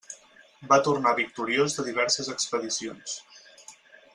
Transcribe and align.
Va 0.71 0.79
tornar 0.87 1.13
victoriós 1.19 1.77
de 1.81 1.85
diverses 1.91 2.33
expedicions. 2.37 3.17